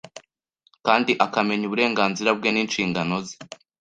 [0.85, 3.35] kandi akamenya uburenganzira bwe n’inshingano ze